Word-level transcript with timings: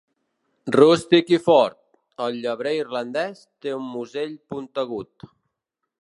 Rústic 0.75 1.29
i 1.33 1.39
fort, 1.49 1.77
el 2.27 2.39
llebrer 2.45 2.73
irlandès 2.79 3.45
té 3.67 3.77
un 3.77 3.87
musell 3.93 4.37
puntegut. 4.55 5.33